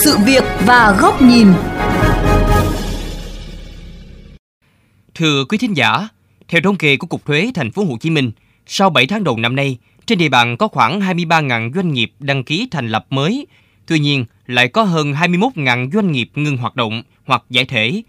[0.00, 1.46] sự việc và góc nhìn.
[5.14, 6.08] Thưa quý thính giả,
[6.48, 8.32] theo thống kê của Cục Thuế Thành phố Hồ Chí Minh,
[8.66, 12.44] sau 7 tháng đầu năm nay, trên địa bàn có khoảng 23.000 doanh nghiệp đăng
[12.44, 13.46] ký thành lập mới.
[13.86, 18.02] Tuy nhiên, lại có hơn 21.000 doanh nghiệp ngừng hoạt động hoặc giải thể.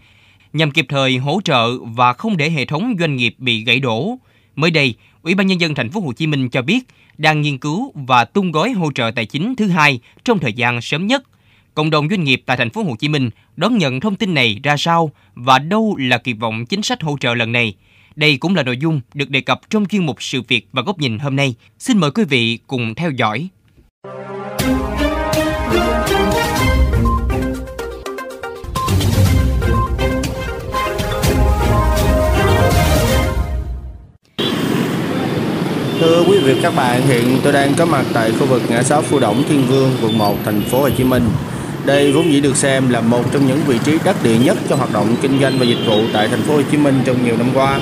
[0.52, 4.18] Nhằm kịp thời hỗ trợ và không để hệ thống doanh nghiệp bị gãy đổ,
[4.56, 6.80] mới đây, Ủy ban nhân dân thành phố Hồ Chí Minh cho biết
[7.18, 10.80] đang nghiên cứu và tung gói hỗ trợ tài chính thứ hai trong thời gian
[10.80, 11.22] sớm nhất.
[11.74, 14.60] Cộng đồng doanh nghiệp tại thành phố Hồ Chí Minh đón nhận thông tin này
[14.62, 17.74] ra sao và đâu là kỳ vọng chính sách hỗ trợ lần này?
[18.16, 20.98] Đây cũng là nội dung được đề cập trong chuyên mục sự việc và góc
[20.98, 21.54] nhìn hôm nay.
[21.78, 23.48] Xin mời quý vị cùng theo dõi.
[36.00, 39.02] Thưa quý vị các bạn, hiện tôi đang có mặt tại khu vực ngã sáu
[39.02, 41.22] Phú Động Thiên Vương, quận 1, thành phố Hồ Chí Minh.
[41.86, 44.76] Đây vốn dĩ được xem là một trong những vị trí đắc địa nhất cho
[44.76, 47.36] hoạt động kinh doanh và dịch vụ tại thành phố Hồ Chí Minh trong nhiều
[47.36, 47.80] năm qua.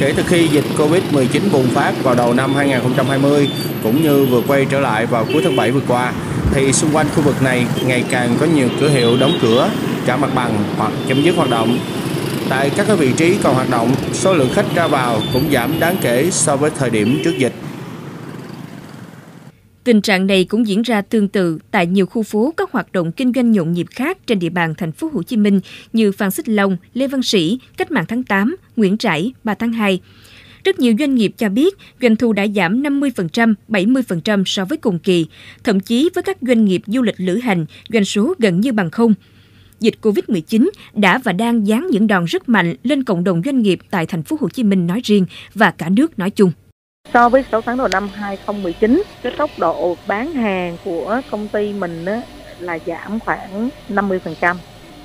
[0.00, 3.48] Kể từ khi dịch Covid-19 bùng phát vào đầu năm 2020
[3.82, 6.12] cũng như vừa quay trở lại vào cuối tháng 7 vừa qua
[6.54, 9.70] thì xung quanh khu vực này ngày càng có nhiều cửa hiệu đóng cửa,
[10.06, 11.78] trả mặt bằng hoặc chấm dứt hoạt động.
[12.48, 15.96] Tại các vị trí còn hoạt động, số lượng khách ra vào cũng giảm đáng
[16.00, 17.52] kể so với thời điểm trước dịch.
[19.84, 23.12] Tình trạng này cũng diễn ra tương tự tại nhiều khu phố các hoạt động
[23.12, 25.60] kinh doanh nhộn nhịp khác trên địa bàn thành phố Hồ Chí Minh
[25.92, 29.72] như Phan Xích Long, Lê Văn Sĩ, Cách mạng tháng 8, Nguyễn Trãi, 3 tháng
[29.72, 30.00] 2.
[30.64, 34.98] Rất nhiều doanh nghiệp cho biết doanh thu đã giảm 50%, 70% so với cùng
[34.98, 35.26] kỳ,
[35.64, 38.90] thậm chí với các doanh nghiệp du lịch lữ hành, doanh số gần như bằng
[38.90, 39.14] không.
[39.80, 43.78] Dịch Covid-19 đã và đang giáng những đòn rất mạnh lên cộng đồng doanh nghiệp
[43.90, 46.52] tại thành phố Hồ Chí Minh nói riêng và cả nước nói chung.
[47.14, 51.72] So với 6 tháng đầu năm 2019, cái tốc độ bán hàng của công ty
[51.72, 52.22] mình á,
[52.58, 54.56] là giảm khoảng 50%.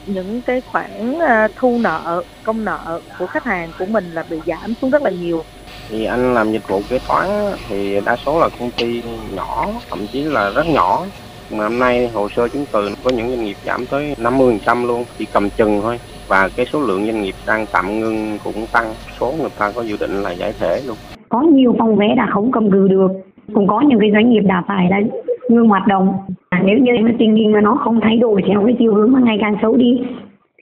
[0.05, 4.37] Những cái khoản à, thu nợ, công nợ của khách hàng của mình là bị
[4.45, 5.43] giảm xuống rất là nhiều.
[5.89, 7.27] Thì anh làm dịch vụ kế toán
[7.69, 9.03] thì đa số là công ty
[9.35, 11.05] nhỏ, thậm chí là rất nhỏ.
[11.49, 15.05] Mà hôm nay hồ sơ chứng từ có những doanh nghiệp giảm tới 50% luôn,
[15.17, 15.99] chỉ cầm chừng thôi.
[16.27, 19.81] Và cái số lượng doanh nghiệp đang tạm ngưng cũng tăng, số người ta có
[19.81, 20.97] dự định là giải thể luôn
[21.29, 23.11] có nhiều phòng vé đã không cầm cự được.
[23.53, 25.01] Cũng có những cái doanh nghiệp đã phải là
[25.49, 26.13] ngưng hoạt động.
[26.49, 29.11] À, nếu như mà tình hình mà nó không thay đổi theo cái chiều hướng
[29.11, 30.01] mà ngày càng xấu đi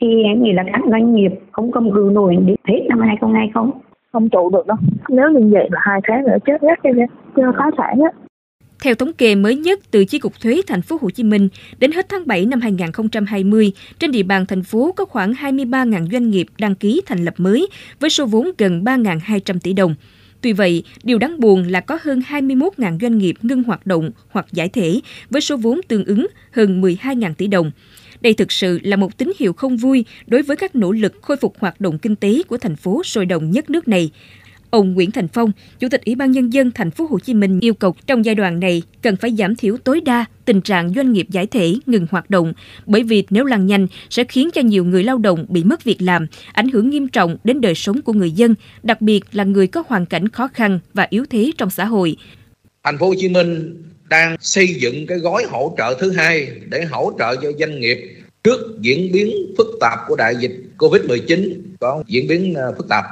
[0.01, 3.51] thì em nghĩ là các doanh nghiệp không cầm cự nổi đến hết năm 2020
[3.53, 3.71] không
[4.15, 4.29] không.
[4.29, 4.77] Trụ được đâu.
[5.09, 6.93] Nếu như vậy là hai tháng nữa chết ngắt cái
[7.35, 8.09] cho phá sản á.
[8.83, 11.49] Theo thống kê mới nhất từ Chi cục Thuế thành phố Hồ Chí Minh,
[11.79, 16.29] đến hết tháng 7 năm 2020, trên địa bàn thành phố có khoảng 23.000 doanh
[16.29, 17.67] nghiệp đăng ký thành lập mới
[17.99, 19.95] với số vốn gần 3.200 tỷ đồng.
[20.45, 24.45] Tuy vậy, điều đáng buồn là có hơn 21.000 doanh nghiệp ngưng hoạt động hoặc
[24.51, 27.71] giải thể với số vốn tương ứng hơn 12.000 tỷ đồng.
[28.21, 31.37] Đây thực sự là một tín hiệu không vui đối với các nỗ lực khôi
[31.37, 34.11] phục hoạt động kinh tế của thành phố sôi động nhất nước này.
[34.75, 37.59] Ông Nguyễn Thành Phong, Chủ tịch Ủy ban nhân dân thành phố Hồ Chí Minh
[37.59, 41.13] yêu cầu trong giai đoạn này cần phải giảm thiểu tối đa tình trạng doanh
[41.13, 42.53] nghiệp giải thể ngừng hoạt động,
[42.85, 46.01] bởi vì nếu lăn nhanh sẽ khiến cho nhiều người lao động bị mất việc
[46.01, 49.67] làm, ảnh hưởng nghiêm trọng đến đời sống của người dân, đặc biệt là người
[49.67, 52.17] có hoàn cảnh khó khăn và yếu thế trong xã hội.
[52.83, 56.85] Thành phố Hồ Chí Minh đang xây dựng cái gói hỗ trợ thứ hai để
[56.85, 57.97] hỗ trợ cho doanh nghiệp
[58.43, 63.05] trước diễn biến phức tạp của đại dịch Covid-19 có diễn biến ờ, phức tạp.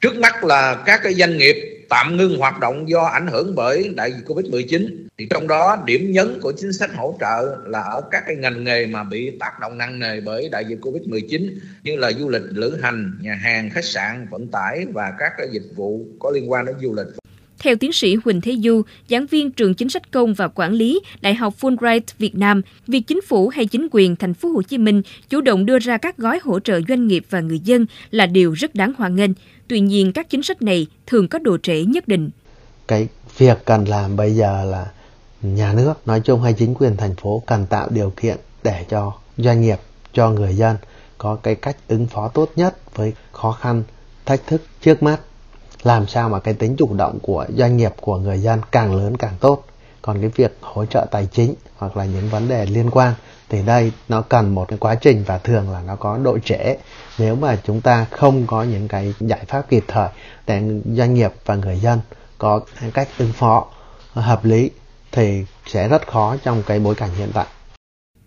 [0.00, 3.92] Trước mắt là các cái doanh nghiệp tạm ngưng hoạt động do ảnh hưởng bởi
[3.96, 8.00] đại dịch Covid-19 thì trong đó điểm nhấn của chính sách hỗ trợ là ở
[8.10, 11.50] các cái ngành nghề mà bị tác động nặng nề bởi đại dịch Covid-19
[11.82, 15.48] như là du lịch, lữ hành, nhà hàng, khách sạn, vận tải và các cái
[15.52, 17.06] dịch vụ có liên quan đến du lịch.
[17.58, 21.00] Theo tiến sĩ Huỳnh Thế Du, giảng viên trường chính sách công và quản lý
[21.20, 24.78] Đại học Fulbright Việt Nam, việc chính phủ hay chính quyền thành phố Hồ Chí
[24.78, 28.26] Minh chủ động đưa ra các gói hỗ trợ doanh nghiệp và người dân là
[28.26, 29.30] điều rất đáng hoan nghênh.
[29.68, 32.30] Tuy nhiên, các chính sách này thường có độ trễ nhất định.
[32.88, 33.08] Cái
[33.38, 34.86] việc cần làm bây giờ là
[35.42, 39.12] nhà nước nói chung hay chính quyền thành phố cần tạo điều kiện để cho
[39.36, 39.78] doanh nghiệp,
[40.12, 40.76] cho người dân
[41.18, 43.82] có cái cách ứng phó tốt nhất với khó khăn,
[44.26, 45.20] thách thức trước mắt
[45.82, 49.16] làm sao mà cái tính chủ động của doanh nghiệp của người dân càng lớn
[49.16, 49.64] càng tốt.
[50.02, 53.14] Còn cái việc hỗ trợ tài chính hoặc là những vấn đề liên quan
[53.48, 56.76] thì đây nó cần một cái quá trình và thường là nó có độ trễ.
[57.18, 60.08] Nếu mà chúng ta không có những cái giải pháp kịp thời
[60.46, 60.62] để
[60.96, 62.00] doanh nghiệp và người dân
[62.38, 62.60] có
[62.94, 63.66] cách ứng phó
[64.12, 64.70] hợp lý
[65.12, 67.46] thì sẽ rất khó trong cái bối cảnh hiện tại.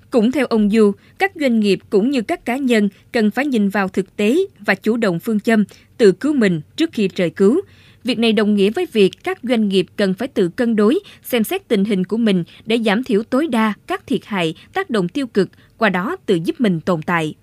[0.10, 3.70] Cũng theo ông Du, các doanh nghiệp cũng như các cá nhân cần phải nhìn
[3.70, 5.66] vào thực tế và chủ động phương châm
[6.02, 7.62] tự cứu mình trước khi trời cứu.
[8.04, 11.44] Việc này đồng nghĩa với việc các doanh nghiệp cần phải tự cân đối, xem
[11.44, 15.08] xét tình hình của mình để giảm thiểu tối đa các thiệt hại, tác động
[15.08, 17.36] tiêu cực, qua đó tự giúp mình tồn tại.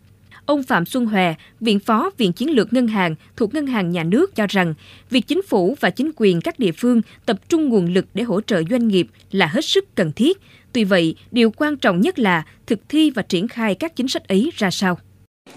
[0.46, 4.04] Ông Phạm Xuân Hòe, Viện Phó Viện Chiến lược Ngân hàng thuộc Ngân hàng Nhà
[4.04, 4.74] nước cho rằng,
[5.10, 8.40] việc chính phủ và chính quyền các địa phương tập trung nguồn lực để hỗ
[8.40, 10.38] trợ doanh nghiệp là hết sức cần thiết.
[10.72, 14.28] Tuy vậy, điều quan trọng nhất là thực thi và triển khai các chính sách
[14.28, 14.98] ấy ra sao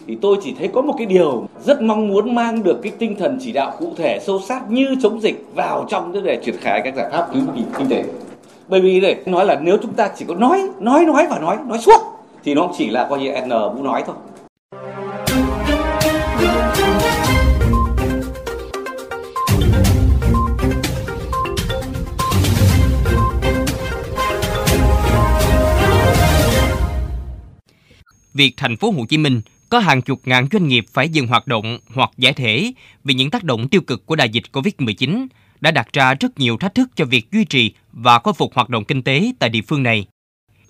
[0.08, 3.16] thì tôi chỉ thấy có một cái điều rất mong muốn mang được cái tinh
[3.20, 6.56] thần chỉ đạo cụ thể, sâu sát như chống dịch vào trong cái để triển
[6.62, 7.42] khai các giải pháp cứu
[7.78, 8.04] kinh tế.
[8.68, 11.58] Bởi vì để nói là nếu chúng ta chỉ có nói nói nói và nói
[11.68, 12.02] nói suốt,
[12.44, 14.16] thì nó chỉ là coi như n vũ nói thôi.
[28.34, 29.42] Việc thành phố Hồ Chí Minh
[29.72, 32.72] có hàng chục ngàn doanh nghiệp phải dừng hoạt động hoặc giải thể
[33.04, 35.28] vì những tác động tiêu cực của đại dịch Covid-19
[35.62, 38.70] đã đặt ra rất nhiều thách thức cho việc duy trì và khôi phục hoạt
[38.70, 40.06] động kinh tế tại địa phương này.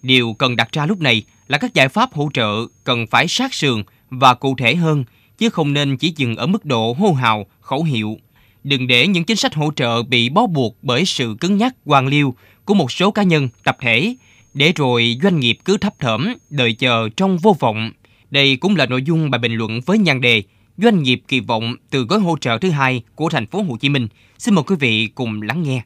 [0.01, 3.53] Điều cần đặt ra lúc này là các giải pháp hỗ trợ cần phải sát
[3.53, 5.04] sườn và cụ thể hơn,
[5.38, 8.18] chứ không nên chỉ dừng ở mức độ hô hào, khẩu hiệu.
[8.63, 12.07] Đừng để những chính sách hỗ trợ bị bó buộc bởi sự cứng nhắc, quan
[12.07, 14.15] liêu của một số cá nhân, tập thể,
[14.54, 17.92] để rồi doanh nghiệp cứ thấp thởm, đợi chờ trong vô vọng
[18.31, 20.44] đây cũng là nội dung bài bình luận với nhan đề
[20.78, 23.89] Doanh nghiệp kỳ vọng từ gói hỗ trợ thứ hai của thành phố Hồ Chí
[23.89, 24.07] Minh.
[24.38, 25.81] Xin mời quý vị cùng lắng nghe.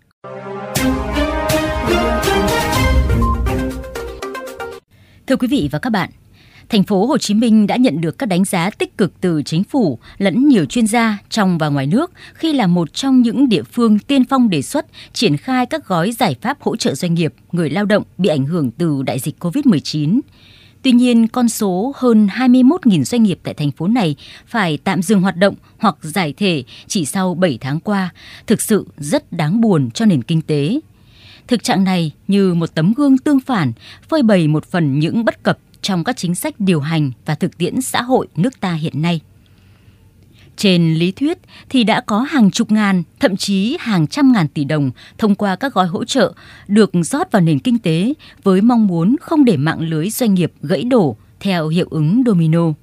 [5.28, 6.10] Thưa quý vị và các bạn,
[6.70, 9.64] thành phố Hồ Chí Minh đã nhận được các đánh giá tích cực từ chính
[9.64, 13.64] phủ lẫn nhiều chuyên gia trong và ngoài nước khi là một trong những địa
[13.64, 17.34] phương tiên phong đề xuất triển khai các gói giải pháp hỗ trợ doanh nghiệp,
[17.52, 20.20] người lao động bị ảnh hưởng từ đại dịch COVID-19.
[20.86, 24.16] Tuy nhiên, con số hơn 21.000 doanh nghiệp tại thành phố này
[24.48, 28.10] phải tạm dừng hoạt động hoặc giải thể chỉ sau 7 tháng qua,
[28.48, 30.80] thực sự rất đáng buồn cho nền kinh tế.
[31.48, 33.72] Thực trạng này như một tấm gương tương phản,
[34.10, 37.58] phơi bày một phần những bất cập trong các chính sách điều hành và thực
[37.58, 39.22] tiễn xã hội nước ta hiện nay.
[40.58, 41.38] Trên lý thuyết
[41.70, 45.56] thì đã có hàng chục ngàn, thậm chí hàng trăm ngàn tỷ đồng thông qua
[45.56, 46.34] các gói hỗ trợ
[46.68, 48.14] được rót vào nền kinh tế
[48.44, 52.74] với mong muốn không để mạng lưới doanh nghiệp gãy đổ theo hiệu ứng domino.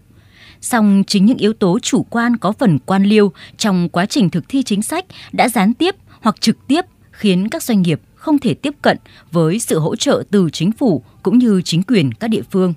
[0.61, 4.45] Song chính những yếu tố chủ quan có phần quan liêu trong quá trình thực
[4.49, 8.55] thi chính sách đã gián tiếp hoặc trực tiếp khiến các doanh nghiệp không thể
[8.55, 8.97] tiếp cận
[9.33, 12.75] với sự hỗ trợ từ chính phủ cũng như chính quyền các địa phương.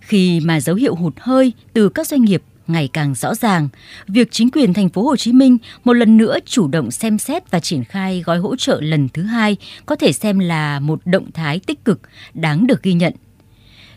[0.00, 3.68] Khi mà dấu hiệu hụt hơi từ các doanh nghiệp ngày càng rõ ràng,
[4.08, 7.50] việc chính quyền thành phố Hồ Chí Minh một lần nữa chủ động xem xét
[7.50, 11.32] và triển khai gói hỗ trợ lần thứ hai có thể xem là một động
[11.34, 12.00] thái tích cực
[12.34, 13.12] đáng được ghi nhận.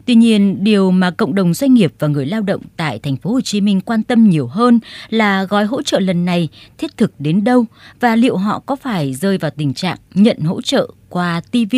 [0.06, 3.32] Tuy nhiên, điều mà cộng đồng doanh nghiệp và người lao động tại thành phố
[3.32, 4.80] Hồ Chí Minh quan tâm nhiều hơn
[5.10, 7.66] là gói hỗ trợ lần này thiết thực đến đâu
[8.00, 11.76] và liệu họ có phải rơi vào tình trạng nhận hỗ trợ qua TV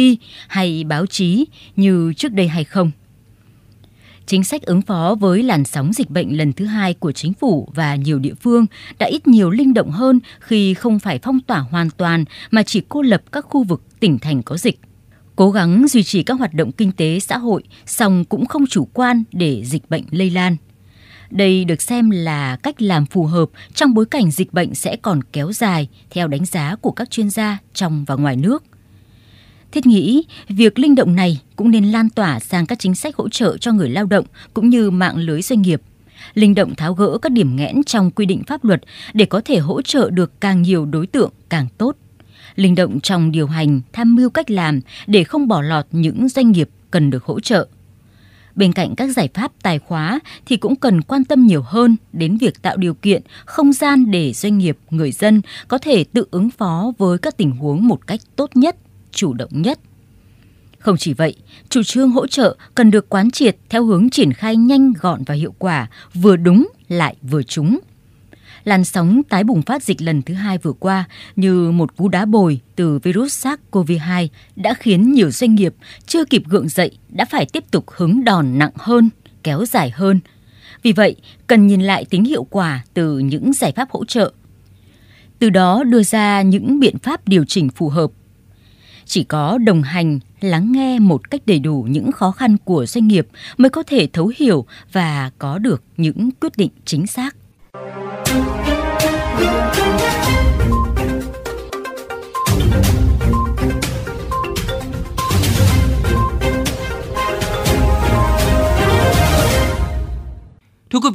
[0.48, 1.46] hay báo chí
[1.76, 2.92] như trước đây hay không.
[4.28, 7.70] Chính sách ứng phó với làn sóng dịch bệnh lần thứ hai của chính phủ
[7.76, 8.66] và nhiều địa phương
[9.00, 12.82] đã ít nhiều linh động hơn khi không phải phong tỏa hoàn toàn mà chỉ
[12.90, 14.80] cô lập các khu vực tỉnh thành có dịch.
[15.36, 18.88] Cố gắng duy trì các hoạt động kinh tế xã hội, song cũng không chủ
[18.94, 20.58] quan để dịch bệnh lây lan.
[21.32, 25.24] Đây được xem là cách làm phù hợp trong bối cảnh dịch bệnh sẽ còn
[25.34, 28.64] kéo dài theo đánh giá của các chuyên gia trong và ngoài nước–
[29.72, 33.30] Thiết nghĩ, việc linh động này cũng nên lan tỏa sang các chính sách hỗ
[33.30, 35.82] trợ cho người lao động cũng như mạng lưới doanh nghiệp.
[36.34, 38.82] Linh động tháo gỡ các điểm nghẽn trong quy định pháp luật
[39.14, 41.96] để có thể hỗ trợ được càng nhiều đối tượng càng tốt.
[42.56, 46.52] Linh động trong điều hành, tham mưu cách làm để không bỏ lọt những doanh
[46.52, 47.68] nghiệp cần được hỗ trợ.
[48.56, 52.38] Bên cạnh các giải pháp tài khóa thì cũng cần quan tâm nhiều hơn đến
[52.38, 56.50] việc tạo điều kiện, không gian để doanh nghiệp, người dân có thể tự ứng
[56.50, 58.76] phó với các tình huống một cách tốt nhất
[59.18, 59.80] chủ động nhất.
[60.80, 61.36] Không chỉ vậy,
[61.70, 65.36] chủ trương hỗ trợ cần được quán triệt theo hướng triển khai nhanh gọn và
[65.36, 67.80] hiệu quả, vừa đúng lại vừa trúng.
[68.64, 71.06] Làn sóng tái bùng phát dịch lần thứ hai vừa qua
[71.36, 76.44] như một cú đá bồi từ virus SARS-CoV-2 đã khiến nhiều doanh nghiệp chưa kịp
[76.46, 79.10] gượng dậy đã phải tiếp tục hứng đòn nặng hơn,
[79.44, 80.20] kéo dài hơn.
[80.84, 81.16] Vì vậy,
[81.48, 84.32] cần nhìn lại tính hiệu quả từ những giải pháp hỗ trợ.
[85.40, 88.12] Từ đó đưa ra những biện pháp điều chỉnh phù hợp
[89.08, 93.08] chỉ có đồng hành, lắng nghe một cách đầy đủ những khó khăn của doanh
[93.08, 97.36] nghiệp mới có thể thấu hiểu và có được những quyết định chính xác.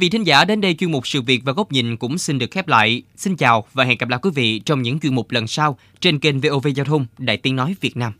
[0.03, 2.51] Vị thính giả, đến đây chuyên mục sự việc và góc nhìn cũng xin được
[2.51, 3.03] khép lại.
[3.15, 6.19] Xin chào và hẹn gặp lại quý vị trong những chuyên mục lần sau trên
[6.19, 8.13] kênh VOV Giao thông Đại Tiếng Nói Việt Nam.